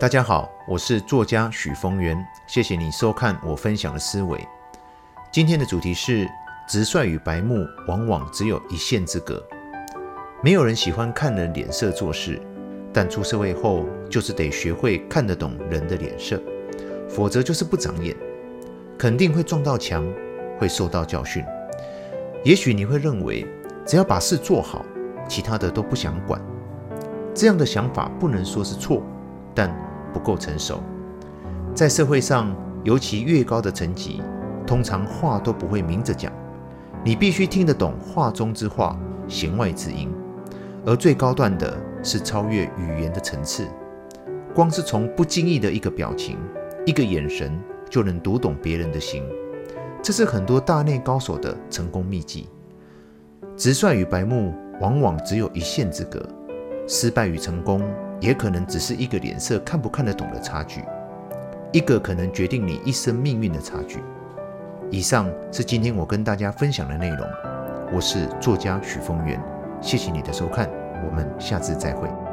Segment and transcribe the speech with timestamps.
[0.00, 4.38] 大家好，我是作家许峰源，谢谢你收看我分享的思维。
[5.32, 6.30] 今天的主题是
[6.68, 9.44] 直率与白目往往只有一线之隔。
[10.40, 12.40] 没有人喜欢看人脸色做事，
[12.92, 16.40] 但出社会后就是得学会看得懂人的脸色，
[17.08, 18.14] 否则就是不长眼，
[18.96, 20.08] 肯定会撞到墙，
[20.60, 21.44] 会受到教训。
[22.44, 23.44] 也许你会认为，
[23.84, 24.86] 只要把事做好，
[25.28, 26.40] 其他的都不想管。
[27.34, 29.02] 这样的想法不能说是错，
[29.56, 29.68] 但
[30.18, 30.82] 不够成熟。
[31.72, 34.20] 在社会上，尤其越高的层级，
[34.66, 36.32] 通常话都不会明着讲，
[37.04, 40.10] 你必须听得懂话中之话，弦外之音。
[40.84, 43.64] 而最高段的是超越语言的层次，
[44.52, 46.36] 光是从不经意的一个表情、
[46.84, 47.56] 一个眼神，
[47.88, 49.22] 就能读懂别人的心。
[50.02, 52.48] 这是很多大内高手的成功秘籍。
[53.56, 56.26] 直率与白目往往只有一线之隔，
[56.88, 57.82] 失败与成功
[58.20, 60.84] 也可能只是一个脸色看不看得懂的差距，
[61.72, 64.02] 一个可能决定你一生命运的差距。
[64.90, 67.26] 以上是今天我跟大家分享的内容。
[67.92, 69.40] 我是作家许峰源，
[69.80, 70.68] 谢谢你的收看，
[71.06, 72.27] 我们下次再会。